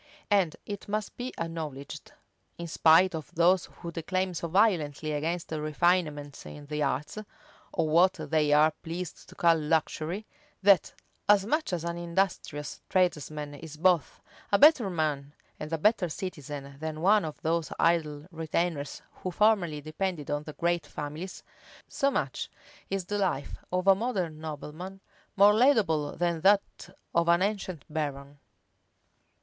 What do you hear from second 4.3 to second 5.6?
so violently against